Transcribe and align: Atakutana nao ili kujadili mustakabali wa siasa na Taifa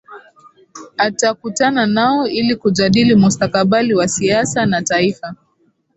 Atakutana 0.97 1.85
nao 1.85 2.27
ili 2.27 2.55
kujadili 2.55 3.15
mustakabali 3.15 3.93
wa 3.93 4.07
siasa 4.07 4.65
na 4.65 4.81
Taifa 4.81 5.35